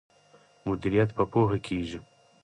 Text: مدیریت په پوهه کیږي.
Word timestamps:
مدیریت 0.67 1.09
په 1.17 1.23
پوهه 1.31 1.57
کیږي. 1.67 1.99